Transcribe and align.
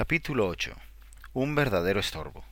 Capítulo 0.00 0.48
8. 0.48 0.72
Un 1.34 1.54
verdadero 1.54 2.00
estorbo. 2.00 2.42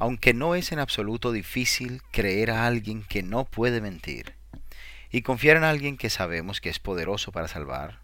Aunque 0.00 0.34
no 0.34 0.56
es 0.56 0.72
en 0.72 0.80
absoluto 0.80 1.30
difícil 1.30 2.02
creer 2.10 2.50
a 2.50 2.66
alguien 2.66 3.04
que 3.04 3.22
no 3.22 3.44
puede 3.44 3.80
mentir 3.80 4.34
y 5.12 5.22
confiar 5.22 5.56
en 5.56 5.62
alguien 5.62 5.96
que 5.96 6.10
sabemos 6.10 6.60
que 6.60 6.68
es 6.68 6.80
poderoso 6.80 7.30
para 7.30 7.46
salvar, 7.46 8.00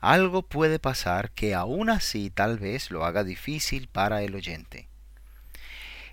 algo 0.00 0.42
puede 0.42 0.80
pasar 0.80 1.30
que 1.30 1.54
aún 1.54 1.88
así 1.88 2.30
tal 2.30 2.58
vez 2.58 2.90
lo 2.90 3.04
haga 3.04 3.22
difícil 3.22 3.86
para 3.86 4.22
el 4.22 4.34
oyente. 4.34 4.88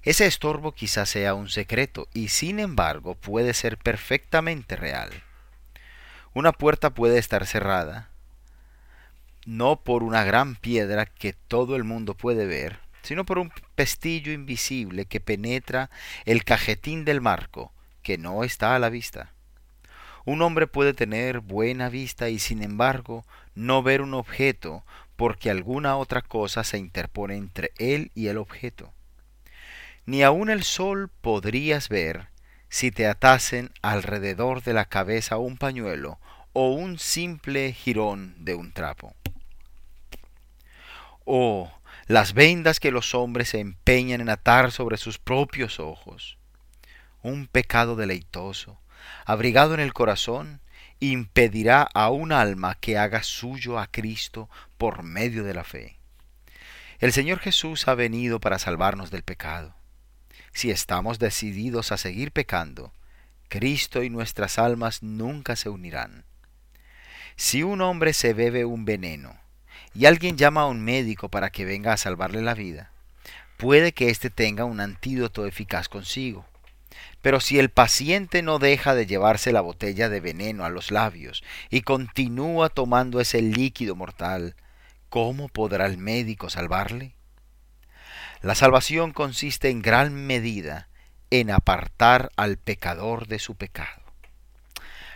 Ese 0.03 0.27
estorbo 0.27 0.73
quizás 0.73 1.09
sea 1.09 1.33
un 1.33 1.49
secreto 1.49 2.09
y 2.13 2.27
sin 2.27 2.59
embargo 2.59 3.15
puede 3.15 3.55
ser 3.55 3.79
perfectamente 3.79 4.75
real. 4.75 5.09
Una 6.35 6.51
puerta 6.51 6.91
puede 6.91 7.17
estar 7.17 7.47
cerrada, 7.47 8.08
no 9.45 9.81
por 9.81 10.03
una 10.03 10.23
gran 10.23 10.55
piedra 10.55 11.05
que 11.05 11.33
todo 11.33 11.75
el 11.75 11.83
mundo 11.83 12.15
puede 12.15 12.45
ver, 12.45 12.79
sino 13.01 13.25
por 13.25 13.39
un 13.39 13.51
pestillo 13.75 14.31
invisible 14.31 15.05
que 15.05 15.19
penetra 15.19 15.89
el 16.25 16.43
cajetín 16.43 17.05
del 17.05 17.21
marco, 17.21 17.71
que 18.03 18.17
no 18.17 18.43
está 18.43 18.75
a 18.75 18.79
la 18.79 18.89
vista. 18.89 19.33
Un 20.25 20.41
hombre 20.41 20.67
puede 20.67 20.93
tener 20.93 21.39
buena 21.39 21.89
vista 21.89 22.29
y 22.29 22.39
sin 22.39 22.61
embargo 22.61 23.25
no 23.55 23.81
ver 23.81 24.01
un 24.01 24.13
objeto 24.13 24.83
porque 25.15 25.49
alguna 25.49 25.97
otra 25.97 26.21
cosa 26.21 26.63
se 26.63 26.77
interpone 26.77 27.35
entre 27.35 27.71
él 27.77 28.11
y 28.15 28.27
el 28.27 28.37
objeto. 28.37 28.93
Ni 30.05 30.23
aun 30.23 30.49
el 30.49 30.63
sol 30.63 31.09
podrías 31.21 31.89
ver 31.89 32.27
si 32.69 32.91
te 32.91 33.07
atasen 33.07 33.71
alrededor 33.81 34.63
de 34.63 34.73
la 34.73 34.85
cabeza 34.85 35.37
un 35.37 35.57
pañuelo 35.57 36.19
o 36.53 36.69
un 36.69 36.99
simple 36.99 37.73
jirón 37.73 38.35
de 38.37 38.55
un 38.55 38.71
trapo. 38.71 39.13
Oh, 41.31 41.71
las 42.07 42.33
vendas 42.33 42.79
que 42.79 42.89
los 42.89 43.13
hombres 43.13 43.49
se 43.49 43.59
empeñan 43.59 44.19
en 44.19 44.29
atar 44.29 44.71
sobre 44.71 44.97
sus 44.97 45.19
propios 45.19 45.79
ojos. 45.79 46.39
Un 47.21 47.45
pecado 47.45 47.95
deleitoso, 47.95 48.79
abrigado 49.25 49.75
en 49.75 49.79
el 49.79 49.93
corazón, 49.93 50.59
impedirá 50.99 51.87
a 51.93 52.09
un 52.09 52.31
alma 52.31 52.73
que 52.73 52.97
haga 52.97 53.21
suyo 53.21 53.77
a 53.77 53.85
Cristo 53.85 54.49
por 54.79 55.03
medio 55.03 55.43
de 55.43 55.53
la 55.53 55.63
fe. 55.63 55.99
El 56.97 57.13
Señor 57.13 57.37
Jesús 57.37 57.87
ha 57.87 57.93
venido 57.93 58.39
para 58.39 58.57
salvarnos 58.57 59.11
del 59.11 59.21
pecado. 59.21 59.75
Si 60.51 60.71
estamos 60.71 61.19
decididos 61.19 61.91
a 61.91 61.97
seguir 61.97 62.31
pecando, 62.31 62.91
Cristo 63.49 64.01
y 64.01 64.09
nuestras 64.09 64.57
almas 64.57 65.03
nunca 65.03 65.55
se 65.55 65.69
unirán. 65.69 66.25
Si 67.35 67.61
un 67.61 67.81
hombre 67.81 68.13
se 68.13 68.33
bebe 68.33 68.65
un 68.65 68.83
veneno, 68.83 69.39
y 69.93 70.05
alguien 70.05 70.37
llama 70.37 70.61
a 70.61 70.67
un 70.67 70.83
médico 70.83 71.29
para 71.29 71.49
que 71.49 71.65
venga 71.65 71.93
a 71.93 71.97
salvarle 71.97 72.41
la 72.41 72.53
vida, 72.53 72.91
puede 73.57 73.91
que 73.91 74.09
éste 74.09 74.29
tenga 74.29 74.65
un 74.65 74.79
antídoto 74.79 75.45
eficaz 75.45 75.89
consigo. 75.89 76.45
Pero 77.21 77.39
si 77.39 77.59
el 77.59 77.69
paciente 77.69 78.41
no 78.41 78.59
deja 78.59 78.95
de 78.95 79.05
llevarse 79.05 79.51
la 79.51 79.61
botella 79.61 80.09
de 80.09 80.21
veneno 80.21 80.63
a 80.63 80.69
los 80.69 80.91
labios 80.91 81.43
y 81.69 81.81
continúa 81.81 82.69
tomando 82.69 83.19
ese 83.19 83.41
líquido 83.41 83.95
mortal, 83.95 84.55
¿cómo 85.09 85.49
podrá 85.49 85.85
el 85.85 85.97
médico 85.97 86.49
salvarle? 86.49 87.15
La 88.41 88.55
salvación 88.55 89.11
consiste 89.11 89.69
en 89.69 89.81
gran 89.81 90.13
medida 90.13 90.87
en 91.29 91.51
apartar 91.51 92.31
al 92.37 92.57
pecador 92.57 93.27
de 93.27 93.39
su 93.39 93.55
pecado. 93.55 94.08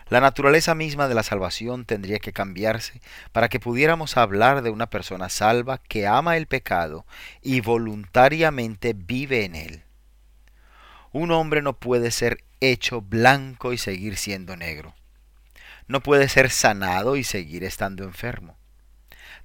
La 0.09 0.19
naturaleza 0.19 0.75
misma 0.75 1.07
de 1.07 1.15
la 1.15 1.23
salvación 1.23 1.85
tendría 1.85 2.19
que 2.19 2.33
cambiarse 2.33 3.01
para 3.31 3.49
que 3.49 3.59
pudiéramos 3.59 4.17
hablar 4.17 4.61
de 4.61 4.69
una 4.69 4.89
persona 4.89 5.29
salva 5.29 5.77
que 5.77 6.07
ama 6.07 6.37
el 6.37 6.47
pecado 6.47 7.05
y 7.41 7.61
voluntariamente 7.61 8.93
vive 8.93 9.45
en 9.45 9.55
él. 9.55 9.83
Un 11.11 11.31
hombre 11.31 11.61
no 11.61 11.73
puede 11.73 12.11
ser 12.11 12.43
hecho 12.59 13.01
blanco 13.01 13.71
y 13.73 13.77
seguir 13.77 14.17
siendo 14.17 14.57
negro. 14.57 14.95
No 15.87 16.01
puede 16.01 16.27
ser 16.29 16.49
sanado 16.49 17.15
y 17.17 17.23
seguir 17.23 17.63
estando 17.63 18.03
enfermo. 18.03 18.57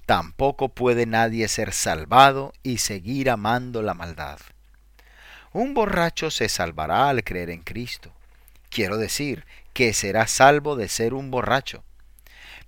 Tampoco 0.05 0.69
puede 0.69 1.05
nadie 1.05 1.47
ser 1.47 1.71
salvado 1.73 2.53
y 2.63 2.79
seguir 2.79 3.29
amando 3.29 3.81
la 3.83 3.93
maldad. 3.93 4.39
Un 5.51 5.73
borracho 5.73 6.31
se 6.31 6.49
salvará 6.49 7.09
al 7.09 7.23
creer 7.23 7.49
en 7.49 7.61
Cristo. 7.61 8.13
Quiero 8.69 8.97
decir 8.97 9.45
que 9.73 9.93
será 9.93 10.27
salvo 10.27 10.75
de 10.75 10.87
ser 10.87 11.13
un 11.13 11.31
borracho. 11.31 11.83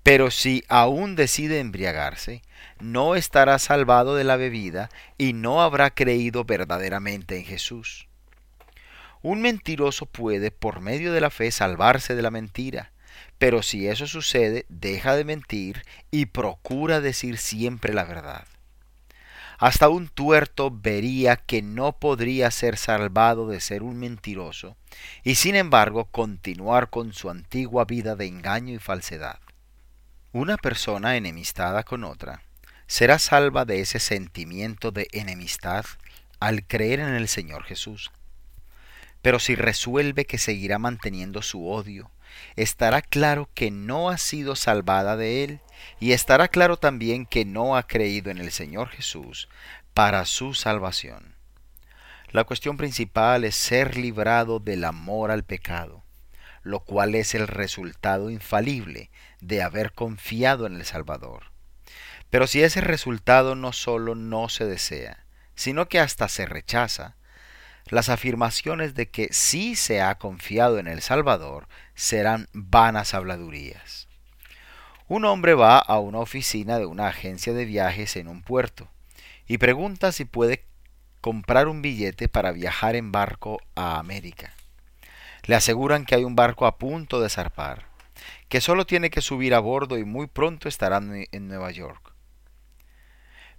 Pero 0.04 0.32
si 0.32 0.64
aún 0.68 1.16
decide 1.16 1.60
embriagarse, 1.60 2.42
no 2.80 3.16
estará 3.16 3.60
salvado 3.60 4.16
de 4.16 4.24
la 4.24 4.36
bebida 4.36 4.90
y 5.18 5.34
no 5.34 5.62
habrá 5.62 5.92
creído 5.92 6.44
verdaderamente 6.44 7.38
en 7.38 7.46
Jesús. 7.46 8.08
Un 9.22 9.42
mentiroso 9.42 10.08
puede, 10.08 10.50
por 10.50 10.80
medio 10.80 11.14
de 11.14 11.22
la 11.22 11.30
fe, 11.30 11.52
salvarse 11.52 12.16
de 12.16 12.24
la 12.24 12.32
mentira, 12.32 12.92
pero 13.38 13.62
si 13.62 13.88
eso 13.88 14.08
sucede, 14.08 14.66
deja 14.70 15.16
de 15.16 15.24
mentir 15.24 15.84
y 16.10 16.28
procura 16.28 17.02
decir 17.02 17.38
siempre 17.38 17.94
la 17.94 18.04
verdad. 18.04 18.48
Hasta 19.62 19.90
un 19.90 20.08
tuerto 20.08 20.72
vería 20.72 21.36
que 21.36 21.62
no 21.62 21.92
podría 21.92 22.50
ser 22.50 22.78
salvado 22.78 23.48
de 23.48 23.60
ser 23.60 23.84
un 23.84 24.00
mentiroso 24.00 24.76
y 25.22 25.36
sin 25.36 25.56
embargo 25.56 26.06
continuar 26.06 26.90
con 26.90 27.14
su 27.14 27.30
antigua 27.30 27.86
vida 27.86 28.16
de 28.16 28.26
engaño 28.26 28.74
y 28.74 28.80
falsedad. 28.80 29.38
Una 30.32 30.58
persona 30.58 31.16
enemistada 31.16 31.84
con 31.84 32.04
otra 32.04 32.42
será 32.88 33.20
salva 33.20 33.64
de 33.64 33.82
ese 33.82 34.00
sentimiento 34.00 34.90
de 34.90 35.08
enemistad 35.12 35.86
al 36.40 36.66
creer 36.66 37.00
en 37.00 37.14
el 37.14 37.28
Señor 37.28 37.64
Jesús. 37.64 38.10
Pero 39.22 39.38
si 39.38 39.54
resuelve 39.54 40.26
que 40.26 40.40
seguirá 40.40 40.80
manteniendo 40.80 41.44
su 41.44 41.70
odio, 41.70 42.10
estará 42.56 43.02
claro 43.02 43.50
que 43.53 43.72
no 43.72 44.09
ha 44.09 44.18
sido 44.18 44.56
salvada 44.56 45.18
de 45.18 45.44
él 45.44 45.59
y 46.00 46.12
estará 46.12 46.47
claro 46.47 46.78
también 46.78 47.25
que 47.25 47.46
no 47.46 47.75
ha 47.75 47.84
creído 47.84 48.31
en 48.31 48.38
el 48.38 48.52
Señor 48.52 48.90
Jesús 48.90 49.50
para 49.94 50.25
su 50.25 50.53
salvación. 50.53 51.36
La 52.31 52.46
cuestión 52.46 52.78
principal 52.78 53.44
es 53.44 53.56
ser 53.56 53.97
librado 53.97 54.59
del 54.59 54.86
amor 54.86 55.31
al 55.31 55.44
pecado, 55.44 56.03
lo 56.64 56.80
cual 56.81 57.16
es 57.16 57.36
el 57.36 57.47
resultado 57.47 58.30
infalible 58.30 59.09
de 59.41 59.62
haber 59.62 59.91
confiado 59.91 60.66
en 60.66 60.75
el 60.75 60.86
Salvador. 60.86 61.52
Pero 62.30 62.47
si 62.47 62.64
ese 62.64 62.80
resultado 62.80 63.56
no 63.56 63.74
solo 63.74 64.16
no 64.16 64.47
se 64.47 64.66
desea, 64.66 65.25
sino 65.56 65.90
que 65.90 66.00
hasta 66.00 66.30
se 66.30 66.46
rechaza, 66.46 67.16
las 67.88 68.09
afirmaciones 68.09 68.94
de 68.96 69.09
que 69.09 69.30
sí 69.31 69.75
se 69.75 70.02
ha 70.02 70.16
confiado 70.16 70.80
en 70.80 70.88
el 70.88 71.02
Salvador 71.02 71.68
serán 71.96 72.47
vanas 72.53 73.14
habladurías. 73.14 74.08
Un 75.08 75.25
hombre 75.25 75.53
va 75.56 75.78
a 75.78 76.00
una 76.00 76.20
oficina 76.20 76.80
de 76.80 76.86
una 76.86 77.08
agencia 77.08 77.53
de 77.53 77.66
viajes 77.66 78.16
en 78.16 78.28
un 78.28 78.41
puerto 78.41 78.90
y 79.46 79.58
pregunta 79.58 80.12
si 80.12 80.24
puede 80.24 80.66
comprar 81.20 81.68
un 81.68 81.81
billete 81.81 82.30
para 82.30 82.52
viajar 82.52 82.96
en 82.96 83.12
barco 83.12 83.59
a 83.75 84.00
América. 84.00 84.53
Le 85.44 85.56
aseguran 85.56 86.06
que 86.06 86.16
hay 86.16 86.24
un 86.24 86.36
barco 86.36 86.66
a 86.66 86.78
punto 86.78 87.20
de 87.20 87.30
zarpar, 87.30 87.88
que 88.47 88.62
solo 88.62 88.86
tiene 88.86 89.09
que 89.09 89.22
subir 89.22 89.53
a 89.53 89.59
bordo 89.59 89.97
y 89.97 90.06
muy 90.06 90.28
pronto 90.28 90.70
estará 90.70 90.97
en 90.97 91.47
Nueva 91.47 91.72
York. 91.72 92.14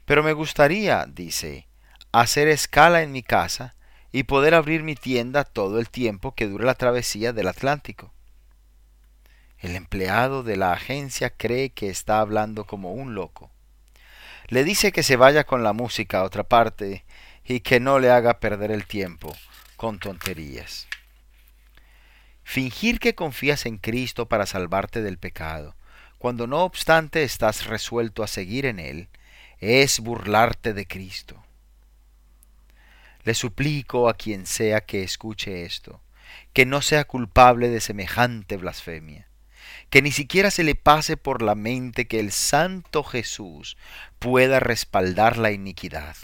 Pero 0.04 0.22
me 0.22 0.32
gustaría, 0.32 1.06
dice, 1.06 1.68
hacer 2.12 2.48
escala 2.48 3.02
en 3.02 3.12
mi 3.12 3.22
casa 3.22 3.74
y 4.12 4.24
poder 4.24 4.54
abrir 4.54 4.82
mi 4.82 4.94
tienda 4.94 5.44
todo 5.44 5.80
el 5.80 5.88
tiempo 5.88 6.34
que 6.34 6.46
dure 6.46 6.66
la 6.66 6.74
travesía 6.74 7.32
del 7.32 7.48
Atlántico. 7.48 8.12
El 9.58 9.74
empleado 9.74 10.42
de 10.42 10.56
la 10.56 10.72
agencia 10.72 11.30
cree 11.30 11.70
que 11.70 11.88
está 11.88 12.20
hablando 12.20 12.66
como 12.66 12.92
un 12.92 13.14
loco. 13.14 13.50
Le 14.48 14.64
dice 14.64 14.92
que 14.92 15.02
se 15.02 15.16
vaya 15.16 15.44
con 15.44 15.62
la 15.62 15.72
música 15.72 16.20
a 16.20 16.24
otra 16.24 16.42
parte 16.44 17.04
y 17.44 17.60
que 17.60 17.80
no 17.80 17.98
le 17.98 18.10
haga 18.10 18.38
perder 18.38 18.70
el 18.70 18.86
tiempo 18.86 19.34
con 19.76 19.98
tonterías. 19.98 20.88
Fingir 22.42 23.00
que 23.00 23.14
confías 23.14 23.66
en 23.66 23.78
Cristo 23.78 24.26
para 24.26 24.46
salvarte 24.46 25.00
del 25.00 25.16
pecado, 25.16 25.74
cuando 26.18 26.46
no 26.46 26.64
obstante 26.64 27.22
estás 27.22 27.66
resuelto 27.66 28.22
a 28.22 28.28
seguir 28.28 28.66
en 28.66 28.78
Él, 28.78 29.08
es 29.58 30.00
burlarte 30.00 30.74
de 30.74 30.86
Cristo. 30.86 31.42
Le 33.24 33.34
suplico 33.34 34.08
a 34.08 34.14
quien 34.14 34.46
sea 34.46 34.80
que 34.80 35.02
escuche 35.02 35.64
esto, 35.64 36.00
que 36.52 36.66
no 36.66 36.82
sea 36.82 37.04
culpable 37.04 37.68
de 37.68 37.80
semejante 37.80 38.56
blasfemia, 38.56 39.28
que 39.90 40.02
ni 40.02 40.10
siquiera 40.10 40.50
se 40.50 40.64
le 40.64 40.74
pase 40.74 41.16
por 41.16 41.42
la 41.42 41.54
mente 41.54 42.06
que 42.06 42.18
el 42.18 42.32
Santo 42.32 43.04
Jesús 43.04 43.76
pueda 44.18 44.58
respaldar 44.58 45.36
la 45.38 45.52
iniquidad. 45.52 46.16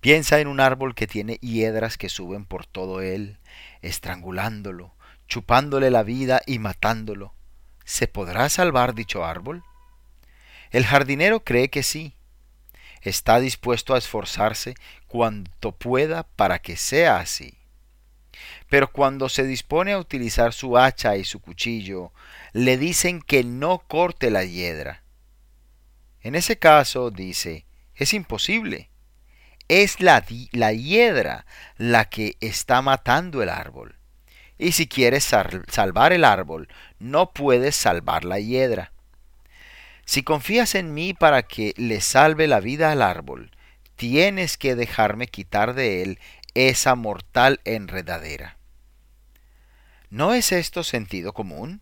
Piensa 0.00 0.40
en 0.40 0.48
un 0.48 0.60
árbol 0.60 0.94
que 0.94 1.06
tiene 1.06 1.36
hiedras 1.36 1.96
que 1.96 2.08
suben 2.08 2.44
por 2.44 2.66
todo 2.66 3.00
él, 3.00 3.38
estrangulándolo, 3.80 4.94
chupándole 5.26 5.90
la 5.90 6.02
vida 6.02 6.42
y 6.46 6.58
matándolo. 6.58 7.34
¿Se 7.84 8.06
podrá 8.06 8.48
salvar 8.48 8.94
dicho 8.94 9.24
árbol? 9.24 9.64
El 10.70 10.84
jardinero 10.84 11.44
cree 11.44 11.70
que 11.70 11.82
sí, 11.82 12.14
está 13.00 13.40
dispuesto 13.40 13.94
a 13.94 13.98
esforzarse 13.98 14.74
cuanto 15.16 15.72
pueda 15.72 16.24
para 16.24 16.58
que 16.58 16.76
sea 16.76 17.16
así. 17.16 17.54
Pero 18.68 18.92
cuando 18.92 19.30
se 19.30 19.44
dispone 19.44 19.92
a 19.92 19.98
utilizar 19.98 20.52
su 20.52 20.76
hacha 20.76 21.16
y 21.16 21.24
su 21.24 21.40
cuchillo, 21.40 22.12
le 22.52 22.76
dicen 22.76 23.22
que 23.22 23.42
no 23.42 23.78
corte 23.78 24.30
la 24.30 24.44
hiedra. 24.44 25.02
En 26.20 26.34
ese 26.34 26.58
caso, 26.58 27.10
dice, 27.10 27.64
es 27.94 28.12
imposible. 28.12 28.90
Es 29.68 30.02
la, 30.02 30.22
la 30.52 30.74
hiedra 30.74 31.46
la 31.78 32.10
que 32.10 32.36
está 32.42 32.82
matando 32.82 33.42
el 33.42 33.48
árbol. 33.48 33.96
Y 34.58 34.72
si 34.72 34.86
quieres 34.86 35.24
salvar 35.24 36.12
el 36.12 36.24
árbol, 36.24 36.68
no 36.98 37.32
puedes 37.32 37.74
salvar 37.74 38.26
la 38.26 38.38
hiedra. 38.38 38.92
Si 40.04 40.22
confías 40.22 40.74
en 40.74 40.92
mí 40.92 41.14
para 41.14 41.42
que 41.44 41.72
le 41.78 42.02
salve 42.02 42.46
la 42.46 42.60
vida 42.60 42.92
al 42.92 43.00
árbol, 43.00 43.50
tienes 43.96 44.56
que 44.56 44.74
dejarme 44.74 45.26
quitar 45.26 45.74
de 45.74 46.02
él 46.02 46.20
esa 46.54 46.94
mortal 46.94 47.60
enredadera. 47.64 48.56
¿No 50.08 50.34
es 50.34 50.52
esto 50.52 50.84
sentido 50.84 51.32
común? 51.32 51.80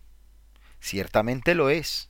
Ciertamente 0.79 1.55
lo 1.55 1.69
es. 1.69 2.09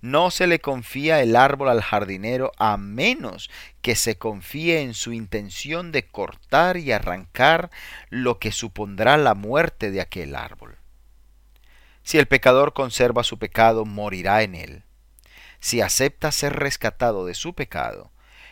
No 0.00 0.30
se 0.30 0.46
le 0.46 0.60
confía 0.60 1.20
el 1.20 1.36
árbol 1.36 1.68
al 1.68 1.82
jardinero 1.82 2.52
a 2.58 2.76
menos 2.76 3.50
que 3.82 3.96
se 3.96 4.16
confíe 4.16 4.80
en 4.80 4.94
su 4.94 5.12
intención 5.12 5.92
de 5.92 6.06
cortar 6.06 6.78
y 6.78 6.92
arrancar 6.92 7.70
lo 8.08 8.38
que 8.38 8.50
supondrá 8.50 9.18
la 9.18 9.34
muerte 9.34 9.90
de 9.90 10.00
aquel 10.00 10.34
árbol. 10.36 10.78
Si 12.02 12.18
el 12.18 12.26
pecador 12.26 12.72
conserva 12.72 13.24
su 13.24 13.38
pecado, 13.38 13.84
morirá 13.84 14.42
en 14.42 14.54
él. 14.54 14.84
Si 15.60 15.82
acepta 15.82 16.32
ser 16.32 16.54
rescatado 16.56 17.26
de 17.26 17.34
su 17.34 17.54
pecado, 17.54 18.10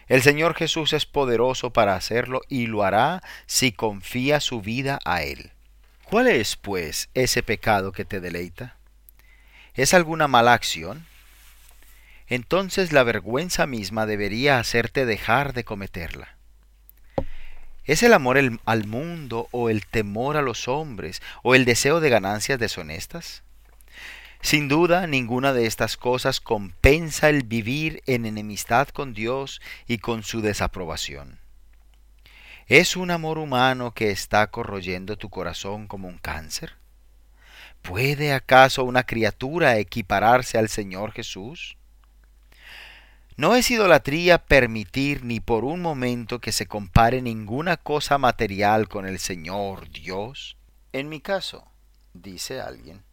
el 0.08 0.22
Señor 0.22 0.55
Jesús 0.55 0.93
es 0.93 1.06
poderoso 1.06 1.70
para 1.72 1.94
hacerlo 1.94 2.40
y 2.49 2.66
lo 2.66 2.82
hará 2.82 3.22
si 3.46 3.72
confía 3.72 4.40
su 4.40 4.60
vida 4.60 4.99
a 5.05 5.22
Él. 5.22 5.52
¿Cuál 6.05 6.28
es, 6.28 6.56
pues, 6.56 7.10
ese 7.12 7.43
pecado 7.43 7.93
que 7.93 8.06
te 8.06 8.20
deleita? 8.20 8.76
¿Es 9.75 9.93
alguna 9.93 10.26
mala 10.26 10.55
acción? 10.55 11.06
Entonces 12.26 12.93
la 12.93 13.02
vergüenza 13.02 13.66
misma 13.66 14.06
debería 14.06 14.58
hacerte 14.58 15.06
dejar 15.06 15.52
de 15.52 15.64
cometerla. 15.64 16.37
¿Es 17.84 18.02
el 18.02 18.12
amor 18.12 18.38
al 18.38 18.87
mundo 18.87 19.49
o 19.50 19.70
el 19.70 19.87
temor 19.87 20.37
a 20.37 20.43
los 20.43 20.69
hombres 20.69 21.22
o 21.43 21.55
el 21.55 21.64
deseo 21.64 22.00
de 22.00 22.10
ganancias 22.10 22.58
deshonestas? 22.58 23.43
Sin 24.40 24.69
duda, 24.69 25.06
ninguna 25.06 25.52
de 25.52 25.67
estas 25.67 25.96
cosas 25.96 26.40
compensa 26.40 27.29
el 27.29 27.43
vivir 27.43 28.02
en 28.06 28.25
enemistad 28.25 28.88
con 28.88 29.12
Dios 29.12 29.61
y 29.87 29.99
con 29.99 30.23
su 30.23 30.40
desaprobación. 30.40 31.40
¿Es 32.67 32.96
un 32.96 33.11
amor 33.11 33.38
humano 33.38 33.93
que 33.93 34.11
está 34.11 34.46
corroyendo 34.50 35.17
tu 35.17 35.31
corazón 35.31 35.87
como 35.87 36.06
un 36.06 36.19
cáncer? 36.19 36.76
¿Puede 37.82 38.32
acaso 38.32 38.85
una 38.85 39.05
criatura 39.05 39.79
equipararse 39.79 40.58
al 40.58 40.69
Señor 40.69 41.12
Jesús? 41.12 41.76
No 43.37 43.55
es 43.55 43.70
idolatría 43.70 44.38
permitir 44.38 45.25
ni 45.25 45.41
por 45.41 45.64
un 45.64 45.81
momento 45.81 46.41
que 46.41 46.52
se 46.52 46.67
compare 46.67 47.23
ninguna 47.23 47.76
cosa 47.76 48.19
material 48.19 48.88
con 48.88 49.06
el 49.06 49.19
Señor 49.19 49.88
Dios. 49.91 50.56
En 50.93 51.08
mi 51.08 51.20
caso, 51.20 51.64
dice 52.14 52.61
alguien, 52.61 53.05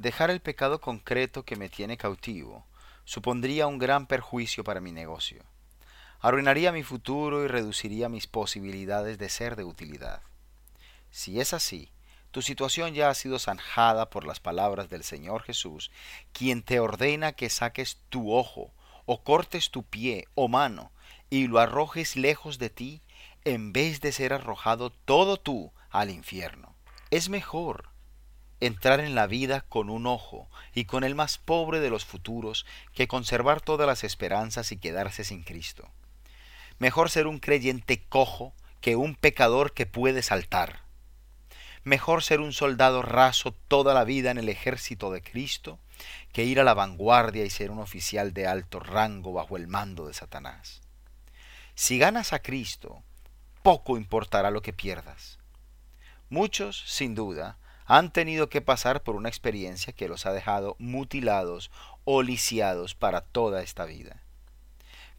Dejar 0.00 0.30
el 0.30 0.40
pecado 0.40 0.80
concreto 0.80 1.44
que 1.44 1.56
me 1.56 1.68
tiene 1.68 1.98
cautivo 1.98 2.64
supondría 3.04 3.66
un 3.66 3.76
gran 3.76 4.06
perjuicio 4.06 4.64
para 4.64 4.80
mi 4.80 4.92
negocio. 4.92 5.44
Arruinaría 6.20 6.72
mi 6.72 6.82
futuro 6.82 7.44
y 7.44 7.48
reduciría 7.48 8.08
mis 8.08 8.26
posibilidades 8.26 9.18
de 9.18 9.28
ser 9.28 9.56
de 9.56 9.64
utilidad. 9.64 10.22
Si 11.10 11.38
es 11.38 11.52
así, 11.52 11.92
tu 12.30 12.40
situación 12.40 12.94
ya 12.94 13.10
ha 13.10 13.14
sido 13.14 13.38
zanjada 13.38 14.08
por 14.08 14.24
las 14.24 14.40
palabras 14.40 14.88
del 14.88 15.04
Señor 15.04 15.42
Jesús, 15.42 15.90
quien 16.32 16.62
te 16.62 16.80
ordena 16.80 17.32
que 17.32 17.50
saques 17.50 17.98
tu 18.08 18.32
ojo, 18.32 18.72
o 19.04 19.22
cortes 19.22 19.70
tu 19.70 19.82
pie 19.82 20.28
o 20.34 20.48
mano, 20.48 20.92
y 21.28 21.46
lo 21.46 21.58
arrojes 21.58 22.16
lejos 22.16 22.58
de 22.58 22.70
ti, 22.70 23.02
en 23.44 23.74
vez 23.74 24.00
de 24.00 24.12
ser 24.12 24.32
arrojado 24.32 24.88
todo 24.88 25.36
tú 25.36 25.74
al 25.90 26.08
infierno. 26.08 26.74
Es 27.10 27.28
mejor 27.28 27.89
entrar 28.60 29.00
en 29.00 29.14
la 29.14 29.26
vida 29.26 29.62
con 29.62 29.90
un 29.90 30.06
ojo 30.06 30.48
y 30.74 30.84
con 30.84 31.02
el 31.02 31.14
más 31.14 31.38
pobre 31.38 31.80
de 31.80 31.90
los 31.90 32.04
futuros 32.04 32.66
que 32.94 33.08
conservar 33.08 33.60
todas 33.60 33.86
las 33.86 34.04
esperanzas 34.04 34.70
y 34.72 34.76
quedarse 34.76 35.24
sin 35.24 35.42
Cristo. 35.42 35.88
Mejor 36.78 37.10
ser 37.10 37.26
un 37.26 37.38
creyente 37.38 38.02
cojo 38.08 38.54
que 38.80 38.96
un 38.96 39.14
pecador 39.14 39.72
que 39.72 39.86
puede 39.86 40.22
saltar. 40.22 40.80
Mejor 41.84 42.22
ser 42.22 42.40
un 42.40 42.52
soldado 42.52 43.02
raso 43.02 43.52
toda 43.52 43.94
la 43.94 44.04
vida 44.04 44.30
en 44.30 44.38
el 44.38 44.48
ejército 44.48 45.10
de 45.10 45.22
Cristo 45.22 45.78
que 46.32 46.44
ir 46.44 46.60
a 46.60 46.64
la 46.64 46.74
vanguardia 46.74 47.44
y 47.44 47.50
ser 47.50 47.70
un 47.70 47.78
oficial 47.78 48.32
de 48.32 48.46
alto 48.46 48.80
rango 48.80 49.32
bajo 49.32 49.56
el 49.56 49.66
mando 49.66 50.06
de 50.06 50.14
Satanás. 50.14 50.82
Si 51.74 51.98
ganas 51.98 52.32
a 52.32 52.40
Cristo, 52.40 53.02
poco 53.62 53.96
importará 53.96 54.50
lo 54.50 54.60
que 54.62 54.72
pierdas. 54.72 55.38
Muchos, 56.28 56.82
sin 56.86 57.14
duda, 57.14 57.58
han 57.92 58.12
tenido 58.12 58.48
que 58.48 58.60
pasar 58.60 59.02
por 59.02 59.16
una 59.16 59.28
experiencia 59.28 59.92
que 59.92 60.06
los 60.06 60.24
ha 60.24 60.32
dejado 60.32 60.76
mutilados 60.78 61.72
o 62.04 62.22
lisiados 62.22 62.94
para 62.94 63.20
toda 63.20 63.64
esta 63.64 63.84
vida. 63.84 64.22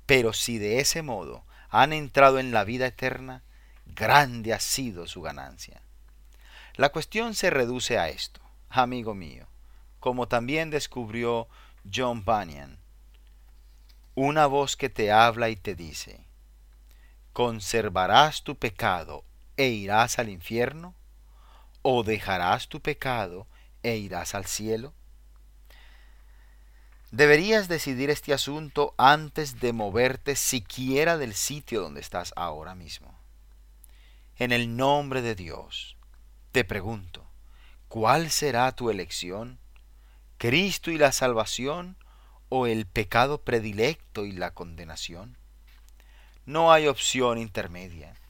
Pero 0.06 0.32
si 0.32 0.58
de 0.58 0.80
ese 0.80 1.02
modo 1.02 1.44
han 1.70 1.92
entrado 1.92 2.40
en 2.40 2.54
la 2.54 2.64
vida 2.64 2.86
eterna, 2.88 3.44
grande 3.88 4.54
ha 4.54 4.62
sido 4.62 5.06
su 5.06 5.22
ganancia. 5.22 5.82
La 6.78 6.94
cuestión 6.94 7.36
se 7.36 7.50
reduce 7.50 8.00
a 8.00 8.08
esto, 8.08 8.40
amigo 8.70 9.16
mío, 9.16 9.48
como 10.00 10.30
también 10.30 10.70
descubrió 10.70 11.50
John 11.94 12.24
Bunyan, 12.24 12.78
una 14.16 14.46
voz 14.46 14.78
que 14.78 14.90
te 14.90 15.12
habla 15.12 15.50
y 15.50 15.58
te 15.58 15.76
dice, 15.76 16.24
¿conservarás 17.34 18.44
tu 18.44 18.56
pecado 18.56 19.26
e 19.58 19.68
irás 19.68 20.20
al 20.20 20.30
infierno? 20.30 20.96
¿O 21.82 22.04
dejarás 22.04 22.68
tu 22.68 22.80
pecado 22.80 23.48
e 23.82 23.98
irás 23.98 24.36
al 24.36 24.46
cielo? 24.46 24.94
Deberías 27.12 27.68
decidir 27.68 28.10
este 28.10 28.34
asunto 28.34 28.94
antes 28.98 29.60
de 29.60 29.74
moverte 29.74 30.36
siquiera 30.36 31.18
del 31.18 31.34
sitio 31.34 31.82
donde 31.82 32.00
estás 32.00 32.34
ahora 32.36 32.76
mismo. 32.76 33.20
En 34.38 34.52
el 34.52 34.78
nombre 34.78 35.22
de 35.22 35.36
Dios, 35.36 35.98
te 36.52 36.64
pregunto, 36.64 37.28
¿cuál 37.88 38.30
será 38.30 38.72
tu 38.74 38.90
elección? 38.90 39.60
¿Cristo 40.38 40.90
y 40.90 40.98
la 40.98 41.12
salvación 41.12 41.98
o 42.48 42.66
el 42.66 42.86
pecado 42.86 43.42
predilecto 43.42 44.26
y 44.26 44.32
la 44.32 44.54
condenación? 44.54 45.38
No 46.46 46.72
hay 46.72 46.88
opción 46.88 47.38
intermedia. 47.38 48.21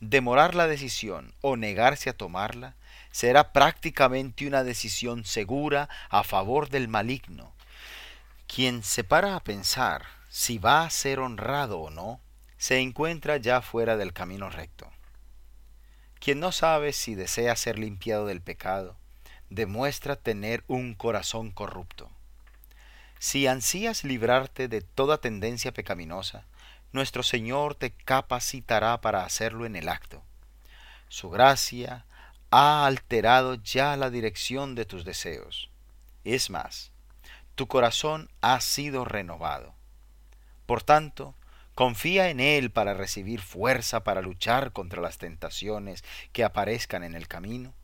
Demorar 0.00 0.54
la 0.54 0.66
decisión 0.66 1.34
o 1.40 1.56
negarse 1.56 2.10
a 2.10 2.16
tomarla 2.16 2.74
será 3.10 3.52
prácticamente 3.52 4.46
una 4.46 4.64
decisión 4.64 5.24
segura 5.24 5.88
a 6.10 6.24
favor 6.24 6.68
del 6.68 6.88
maligno. 6.88 7.52
Quien 8.46 8.82
se 8.82 9.04
para 9.04 9.36
a 9.36 9.40
pensar 9.40 10.04
si 10.28 10.58
va 10.58 10.84
a 10.84 10.90
ser 10.90 11.20
honrado 11.20 11.78
o 11.78 11.90
no, 11.90 12.20
se 12.58 12.80
encuentra 12.80 13.36
ya 13.36 13.60
fuera 13.60 13.96
del 13.96 14.12
camino 14.12 14.50
recto. 14.50 14.90
Quien 16.18 16.40
no 16.40 16.50
sabe 16.50 16.92
si 16.92 17.14
desea 17.14 17.54
ser 17.54 17.78
limpiado 17.78 18.26
del 18.26 18.40
pecado, 18.40 18.96
demuestra 19.50 20.16
tener 20.16 20.64
un 20.66 20.94
corazón 20.94 21.50
corrupto. 21.50 22.10
Si 23.20 23.46
ansías 23.46 24.02
librarte 24.02 24.66
de 24.66 24.80
toda 24.80 25.18
tendencia 25.18 25.72
pecaminosa, 25.72 26.44
nuestro 26.94 27.22
Señor 27.22 27.74
te 27.74 27.90
capacitará 27.90 29.00
para 29.00 29.24
hacerlo 29.24 29.66
en 29.66 29.76
el 29.76 29.88
acto. 29.88 30.22
Su 31.08 31.28
gracia, 31.28 32.06
ha 32.50 32.86
alterado 32.86 33.56
ya 33.56 33.96
la 33.96 34.10
dirección 34.10 34.76
de 34.76 34.84
tus 34.84 35.04
deseos. 35.04 35.70
Es 36.22 36.50
más, 36.50 36.92
tu 37.56 37.66
corazón 37.66 38.30
ha 38.42 38.60
sido 38.60 39.04
renovado. 39.04 39.74
Por 40.66 40.84
tanto, 40.84 41.34
confía 41.74 42.30
en 42.30 42.38
Él 42.38 42.70
para 42.70 42.94
recibir 42.94 43.40
fuerza 43.40 44.04
para 44.04 44.22
luchar 44.22 44.70
contra 44.70 45.02
las 45.02 45.18
tentaciones 45.18 46.04
que 46.32 46.44
aparezcan 46.44 47.02
en 47.02 47.16
el 47.16 47.26
camino 47.26 47.74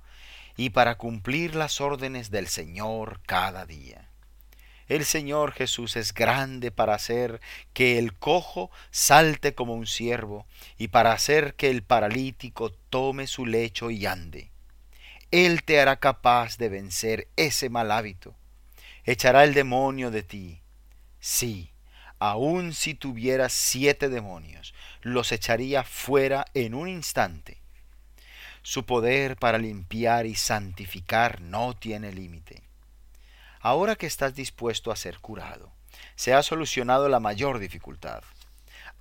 y 0.56 0.70
para 0.70 0.98
cumplir 0.98 1.56
las 1.56 1.80
órdenes 1.80 2.30
del 2.30 2.46
Señor 2.46 3.20
cada 3.26 3.66
día. 3.66 4.09
El 4.90 5.04
Señor 5.04 5.52
Jesús 5.52 5.94
es 5.94 6.12
grande 6.12 6.72
para 6.72 6.94
hacer 6.94 7.40
que 7.72 7.96
el 7.96 8.12
cojo 8.12 8.72
salte 8.90 9.54
como 9.54 9.74
un 9.74 9.86
ciervo 9.86 10.46
y 10.78 10.88
para 10.88 11.12
hacer 11.12 11.54
que 11.54 11.70
el 11.70 11.84
paralítico 11.84 12.72
tome 12.72 13.28
su 13.28 13.46
lecho 13.46 13.92
y 13.92 14.06
ande. 14.06 14.50
Él 15.30 15.62
te 15.62 15.80
hará 15.80 16.00
capaz 16.00 16.58
de 16.58 16.70
vencer 16.70 17.28
ese 17.36 17.70
mal 17.70 17.92
hábito. 17.92 18.34
Echará 19.04 19.44
el 19.44 19.54
demonio 19.54 20.10
de 20.10 20.24
ti. 20.24 20.60
Sí, 21.20 21.70
aun 22.18 22.74
si 22.74 22.94
tuvieras 22.94 23.52
siete 23.52 24.08
demonios, 24.08 24.74
los 25.02 25.30
echaría 25.30 25.84
fuera 25.84 26.46
en 26.52 26.74
un 26.74 26.88
instante. 26.88 27.58
Su 28.62 28.84
poder 28.86 29.36
para 29.36 29.58
limpiar 29.58 30.26
y 30.26 30.34
santificar 30.34 31.40
no 31.42 31.76
tiene 31.76 32.12
límite. 32.12 32.69
Ahora 33.60 33.94
que 33.96 34.06
estás 34.06 34.34
dispuesto 34.34 34.90
a 34.90 34.96
ser 34.96 35.18
curado, 35.18 35.70
se 36.14 36.32
ha 36.32 36.42
solucionado 36.42 37.10
la 37.10 37.20
mayor 37.20 37.58
dificultad. 37.58 38.22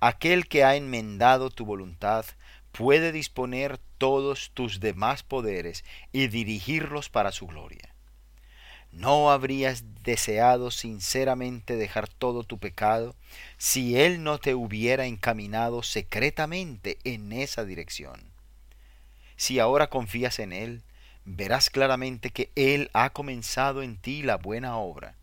Aquel 0.00 0.48
que 0.48 0.64
ha 0.64 0.76
enmendado 0.76 1.48
tu 1.48 1.64
voluntad 1.64 2.26
puede 2.70 3.10
disponer 3.10 3.78
todos 3.96 4.50
tus 4.52 4.78
demás 4.78 5.22
poderes 5.22 5.82
y 6.12 6.28
dirigirlos 6.28 7.08
para 7.08 7.32
su 7.32 7.46
gloria. 7.46 7.94
¿No 8.92 9.30
habrías 9.30 9.84
deseado 10.02 10.70
sinceramente 10.70 11.76
dejar 11.76 12.08
todo 12.08 12.44
tu 12.44 12.58
pecado 12.58 13.14
si 13.56 13.98
Él 13.98 14.22
no 14.22 14.38
te 14.38 14.54
hubiera 14.54 15.06
encaminado 15.06 15.82
secretamente 15.82 16.98
en 17.04 17.32
esa 17.32 17.64
dirección? 17.64 18.20
Si 19.36 19.58
ahora 19.58 19.88
confías 19.88 20.38
en 20.38 20.52
Él, 20.52 20.82
verás 21.24 21.70
claramente 21.70 22.30
que 22.30 22.50
Él 22.54 22.90
ha 22.92 23.10
comenzado 23.10 23.82
en 23.82 23.96
ti 23.96 24.22
la 24.22 24.36
buena 24.36 24.76
obra 24.76 25.16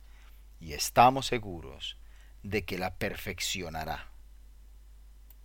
y 0.59 0.73
estamos 0.73 1.27
seguros 1.27 1.97
de 2.43 2.65
que 2.65 2.77
la 2.77 2.95
perfeccionará. 2.95 4.07